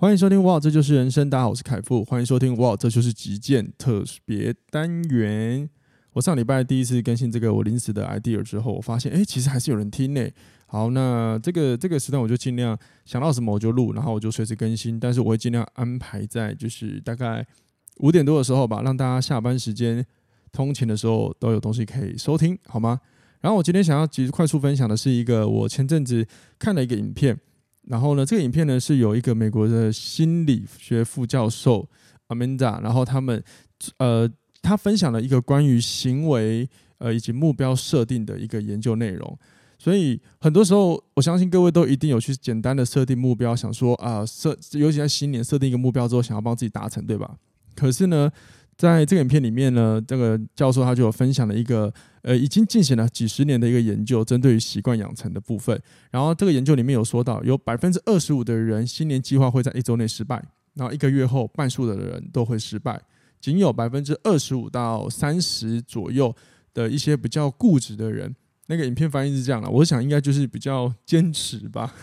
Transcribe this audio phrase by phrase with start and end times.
[0.00, 1.28] 欢迎收听哇，这就是人生。
[1.28, 2.04] 大家好，我是凯富。
[2.04, 5.68] 欢迎收听哇，这就是极简特别单元。
[6.12, 10.24] 我上礼拜第一次更新这个我临时的 idea 之后，我发现哎，其实还是有人听呢。
[10.66, 15.00] 好，那这个这个时段我就尽量想到什么我就录，然后我就随时更新。
[15.00, 17.44] 但是我会尽量安排在就是大概
[17.96, 20.06] 五点多的时候吧，让大家下班时间
[20.52, 23.00] 通勤的时候都有东西可以收听，好吗？
[23.40, 26.24] 然后我今天想要其实快速分享的是一个我前阵子
[26.56, 27.36] 看了一个影片。
[27.88, 31.88] 然后呢，这个影片呢是有一个美国的心理学副教授
[32.28, 33.42] Amanda，然后他们
[33.96, 34.30] 呃，
[34.60, 36.68] 他分享了一个关于行为
[36.98, 39.38] 呃以及目标设定的一个研究内容。
[39.78, 47.36] 所以很多时候，我相信各位都一定有去简单的设定目标，想说啊设，尤其在新年设定一个目标之后，想要帮自己达成，对吧？
[47.74, 48.30] 可是呢，
[48.76, 51.92] 在这个影片里面呢，这个教授他就有分享了一个。
[52.28, 55.80] 呃，已经进行了几十年的一个研究，针对于习惯养成的部分。
[56.10, 63.00] 然后这个研究里面有说到，有百分之二十五的人新年计划会在一周内失败，然后一个月后半数的人都会失败，
[63.40, 66.36] 仅有百分之二十五到三十左右
[66.74, 68.36] 的一些比较固执的人，
[68.66, 71.94] 那个影片翻译是这样的，我想应该就是比较坚持吧，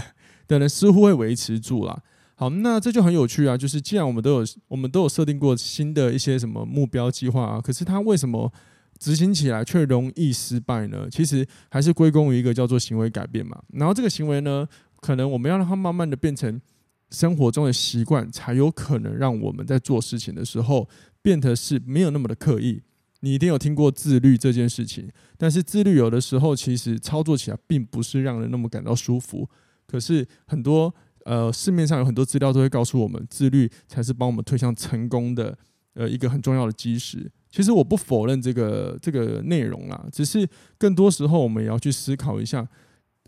[0.48, 2.02] 的人似乎会维持住了。
[2.36, 8.50] 好，那这就很有趣啊，就是既然我们都有我们都有设定过新的一些什么目标计划啊，可是他为什么？
[8.98, 11.08] 执行起来却容易失败呢？
[11.10, 13.60] 其实还是归功于一个叫做行为改变嘛。
[13.72, 14.66] 然后这个行为呢，
[15.00, 16.60] 可能我们要让它慢慢的变成
[17.10, 20.88] 生活中的习惯，才有可能让我们在做事情的时候
[21.20, 22.82] 变得是没有那么的刻意。
[23.20, 29.48] 你一定有听过自律这件事情，但是自律有的时候其实操作起来并不是让人那么感到舒服。
[29.86, 35.56] 可是很多呃市面上有很多资料都会告诉我们，自律才是帮我们推向成功的
[35.94, 37.30] 呃一个很重要的基石。
[37.54, 40.44] 其实我不否认这个这个内容啦，只是
[40.76, 42.68] 更多时候我们也要去思考一下，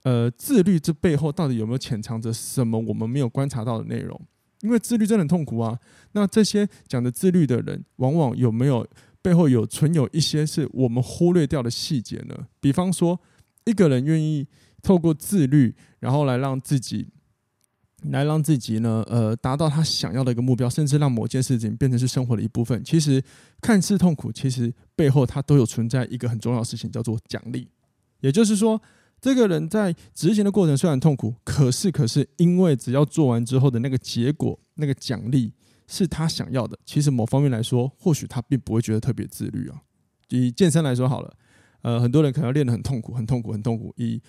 [0.03, 4.21] 呃，自律这背后到底有没有潜藏着什么我们没有观察到的内容？
[4.63, 5.79] 因为自律真的很痛苦啊。
[6.11, 8.85] 那这些讲的自律的人，往往有没有
[9.23, 12.49] 背后有存有一些是我们忽略掉的细节呢？
[12.61, 13.21] 比方说，
[13.65, 14.49] 一个人愿意
[14.83, 17.07] 透过自律，然后来让自己。
[18.11, 22.83] 来让自己呢，呃，达到他想要的一个目标，甚至让某件事情变成是生活的一部分。
[22.85, 23.23] 其实
[23.61, 27.69] 看似痛苦，其实背后它都有存在一个很重要的事情，叫做奖励。
[28.21, 28.81] 也就是说，
[29.21, 35.53] 这个人在执行的过程虽然痛苦，可是可是因为只要做完之后的那个结果，那个奖励
[35.87, 36.79] 是他想要的。
[36.85, 39.81] 其实某方面来说，或许他并不会觉得特别自律啊。
[40.31, 41.35] 以健身来说好了，
[41.83, 43.93] 呃，很多人可能要练得很痛苦，很痛苦，很痛苦。
[43.97, 44.21] 以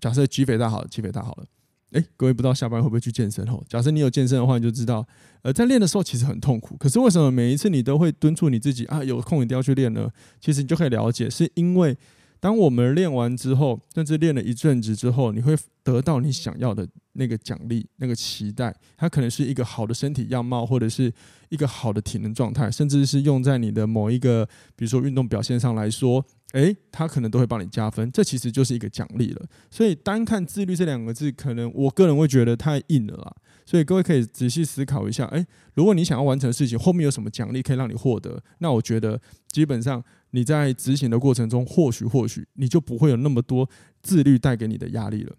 [0.00, 1.44] 假设肌肥大好了，肌肥大好了。
[1.92, 3.64] 哎，各位不知道下班会不会去健身吼？
[3.68, 5.06] 假设你有健身的话，你就知道，
[5.42, 6.76] 呃，在练的时候其实很痛苦。
[6.76, 10.08] 可是为什么每一次你都会敦促你自己啊，有空一定要去练呢？
[10.40, 11.96] 其实你就可以了解，是因为
[12.40, 18.74] 当我们练完之后，甚至练了一阵子之后，你会得到你想要的那个奖励、那个期待。
[18.96, 21.12] 它可能是一个好的身体样貌，或者是
[21.50, 26.24] 一个好的体能状态，甚至是用在你的某一个，比如说运动表现上来说。
[26.52, 29.46] 诶，它可能都会帮你加分，这其实就是一个奖励了。
[29.70, 33.36] 所以单看自律这两个字，可能我个人会觉得太硬了啦。
[33.64, 38.42] 所以各位可以仔细思考一下，哎，如果你想要完成的事情，后面有什么奖励可以让你获得？
[38.58, 43.68] 那我觉得基本上你在执行的过程中，或许或许你就不会有那么多
[44.02, 45.36] 自律带给你的压力了。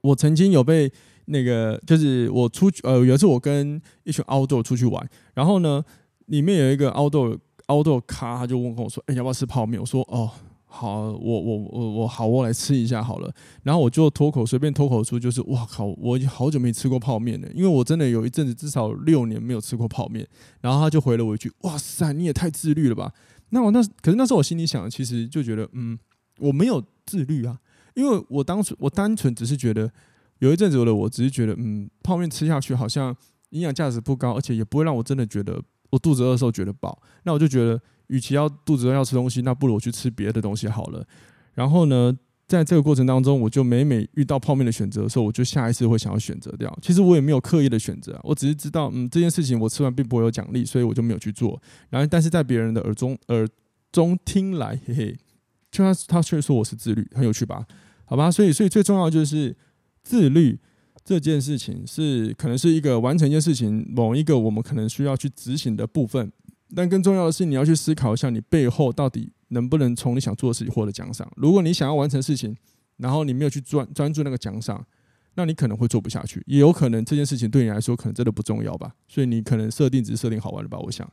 [0.00, 0.92] 我曾经有被
[1.26, 5.84] 那个，就是我出去，呃，有一次我跟一群 outdoor 出去玩，然后呢，
[6.26, 7.38] 里面有一个 outdoor。
[7.68, 10.30] 凹豆咖，他就问跟我说：“哎、要不要吃泡面？”我说：“哦，
[10.76, 20.26] 好，我我我我好，我来吃一下好了。”然后我就脱口随便脱口出，就是：“哇靠，我已经好久没吃过泡面了，因为我真的有一阵子至少六年没有吃过泡面。”
[20.60, 23.12] 然后他就回了我一句：“哇塞，你也太自律了吧？”
[23.50, 25.96] 那我那可是那时候我心里想，其实就觉得，嗯，
[26.40, 27.56] 我没有自律啊，
[27.94, 29.88] 因为我当时我单纯只是觉得
[30.40, 33.16] 有一阵子的我只是觉得，嗯，泡面吃下去好像
[33.50, 35.62] 营养价值不高，而且也不会让我真的觉得。
[35.90, 41.06] 我肚子饿的时候觉得饱，那我就觉得，与其要肚子饿要吃东西，那不如我去吃别的东西好了。
[41.54, 42.16] 然后呢，
[42.46, 46.78] 在这个过程当中，我就每每遇到泡面的选择的时候，我就下一次会想要选择掉。
[46.82, 51.60] 其实我也没有刻意的选择，我只是知道，嗯，这件事情我吃完并不会有奖励，所以我就没有去做。
[51.90, 53.48] 然后，但是在别人的耳中耳
[53.92, 55.16] 中听来，嘿嘿，
[55.70, 57.64] 就他他却说我是自律，很有趣吧？
[58.04, 59.56] 好吧，所以所以最重要就是
[60.02, 60.58] 自律。
[61.06, 66.32] 这件事情是可能是一个完成一件事情，某一个我们可能需要去执行的部分，
[66.74, 71.28] 但更重要的是你要去思考一下，你背后到底能不能从你想做的事情获得奖赏。
[71.36, 72.56] 如果你想要完成事情，
[72.98, 74.86] 然后你没有去专专注那个奖赏，
[75.34, 78.94] 那你可能会做不下去，也有可能这件事情对你来说可能真的不重要吧。
[79.08, 81.10] 所以你可能设定只是设定好玩的吧，我想。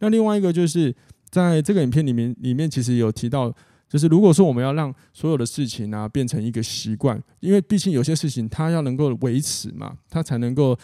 [0.00, 0.94] 那另外一个就是
[1.30, 3.54] 在这个影片里面，里面其实有提到。
[3.88, 10.74] 就是如果说我们要让所有的事情啊变成一个习惯，因为毕竟有些事情它要能够维持嘛，它才能够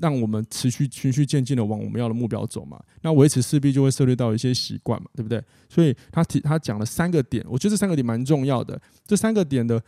[0.00, 2.82] 让我们持续循序渐进的往我们要的目标走嘛。
[3.02, 5.42] 那维持势必就会涉猎到一些习惯嘛，对不对？
[5.68, 8.80] 所以他提他讲了三个点，我觉得这三个点蛮重要的。
[9.06, 9.82] 这三个点的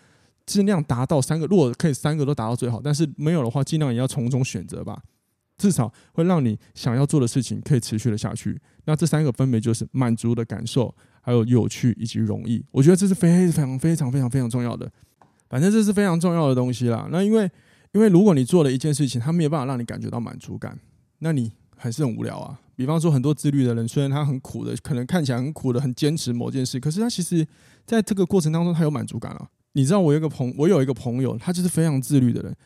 [0.47, 5.03] 尽量达到三个，如果可以三个都达到最好，但是没有的话，尽量也要从中选择吧。
[5.59, 8.61] 至少会让你想要做的事情可以持续的下去。
[8.85, 12.65] 那这三个分别就是满足的感受，还有有趣以及容易。
[12.73, 14.91] 我觉得这是非常非常非常非常重要的。
[15.49, 17.07] 反正这是非常重要的东西啦。
[17.13, 17.49] 那因为
[17.93, 20.79] 因为如果你做了一件事情，它没有办法让你感觉到满足感，
[21.19, 22.59] 那你还是很无聊啊。
[22.75, 27.47] 比方说很多自律的人，虽然他很苦的，可能看起来很苦的，很坚持某件事，可是他其实
[27.87, 29.49] 在这个过程当中，他有满足感啊。
[29.73, 32.57] 你知道我有一个朋，我有一个朋友，他就是非常自律的人。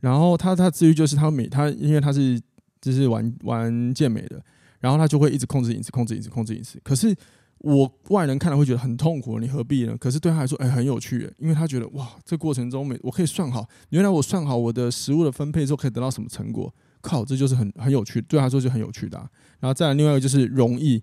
[0.00, 2.40] 然后他他自律就是他每他因为他是
[2.80, 4.42] 就是玩玩健美的，
[4.78, 6.80] 然后他就会一直控制饮食，控制饮食，控制饮食。
[6.82, 7.14] 可是
[7.60, 9.96] 我外人看了会觉得很痛苦，你何必呢？
[9.98, 19.28] 可是对他来说，哎，很有趣，因为他觉得哇，这过程中每我可以算好，原来我算好我的食物的分配之后可以得到什么成果，靠，这就是很很有趣，对他来说就很有趣的啊。
[19.60, 21.02] 然后再来另外一个就是容易，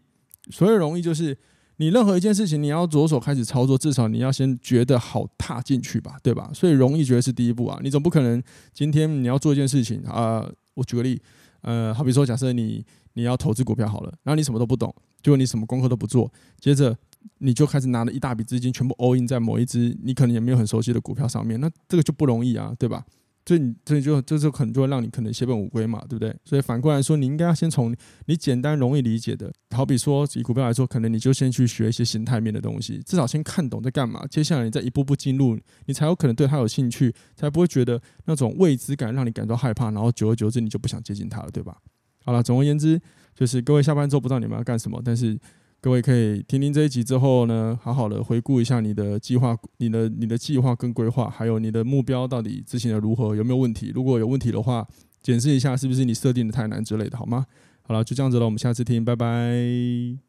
[0.50, 1.38] 所谓容易就是。
[1.80, 6.50] 你任何一件事情，你要着手开始操作，至少你要先觉得好踏进去吧，对吧？
[6.52, 7.80] 所以容易觉得是第一步啊。
[7.84, 8.42] 你总不可能
[8.74, 10.44] 今天你要做一件事情啊、
[10.74, 11.22] 我举个例，
[11.62, 12.84] 呃，好比说，假设你
[13.14, 14.92] 你要投资股票好了，然后你什么都不懂，
[15.22, 16.98] 结果你什么功课都不做，接着
[17.40, 23.06] 你就开始拿了一大笔资金，全部 all in 在某一只你可能也没有很熟悉的股票上面，那这个就不容易啊，对吧？
[23.46, 26.36] 所以你这就这就可能就会让你可能血本无归嘛，对不对？
[26.44, 34.28] 所以反过来说，你应该要先从你简单容易理解的，好比说以股票来说，可能你就先去学一些形态面的东西，至少先看懂在干嘛。
[34.30, 41.78] 接下来你再一步步进入，你才有可能对它有兴趣，才不会觉得那种未知感让你感到害怕，然后久而久之你就不想接近它了，对吧？
[42.26, 43.02] 好了，总而言之，
[43.38, 45.40] 就是各位下班之后不知道你们要干什么，但是。
[45.80, 53.92] 各位可以听听这一集之后呢，好好的回顾一下你的计划、你的你的计划跟规划，还有你的目标到底执行的如何，有没有问题？
[53.94, 54.86] 如果有问题的话，
[55.22, 57.46] 检视一下是不是你设定的太难之类的，好吗？
[57.84, 60.27] 好了，就这样子了，我们下次听，拜拜。